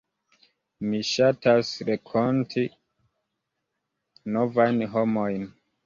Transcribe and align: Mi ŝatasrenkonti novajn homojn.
Mi 0.87 1.01
ŝatasrenkonti 1.09 2.65
novajn 4.39 4.87
homojn. 4.97 5.51